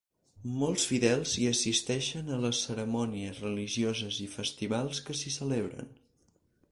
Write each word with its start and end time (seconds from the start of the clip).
Molts 0.59 0.85
fidels 0.91 1.33
hi 1.41 1.43
assisteixen 1.49 2.31
a 2.31 2.39
les 2.45 2.61
cerimònies 2.69 3.41
religioses 3.45 4.17
i 4.29 4.31
festivals 4.39 5.03
que 5.11 5.17
s'hi 5.21 5.35
celebren. 5.37 5.93